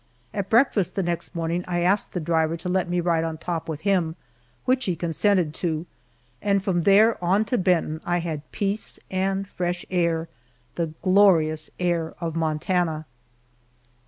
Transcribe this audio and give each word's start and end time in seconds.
At 0.33 0.49
breakfast 0.49 0.95
the 0.95 1.03
next 1.03 1.35
morning 1.35 1.63
I 1.67 1.81
asked 1.81 2.13
the 2.13 2.19
driver 2.19 2.57
to 2.57 2.67
let 2.67 2.89
me 2.89 2.99
ride 2.99 3.23
on 3.23 3.37
top 3.37 3.69
with 3.69 3.81
him, 3.81 4.15
which 4.65 4.85
he 4.85 4.95
consented 4.95 5.53
to, 5.61 5.85
and 6.41 6.63
from 6.63 6.81
there 6.81 7.23
on 7.23 7.45
to 7.45 7.57
Benton 7.59 8.01
I 8.03 8.17
had 8.17 8.51
peace 8.51 8.97
and 9.11 9.47
fresh 9.47 9.85
air 9.91 10.27
the 10.73 10.87
glorious 11.03 11.69
air 11.79 12.15
of 12.19 12.35
Montana. 12.35 13.05